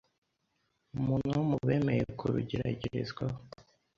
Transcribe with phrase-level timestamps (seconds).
[0.97, 3.39] umuntu wo mu bemeye kurugeragerezwaho